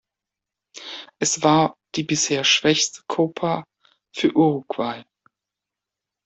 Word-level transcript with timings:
Es 1.19 1.43
war 1.43 1.75
die 1.93 2.01
bisher 2.01 2.43
schwächste 2.43 3.03
„Copa“ 3.05 3.63
für 4.11 4.33
Uruguay. 4.35 5.03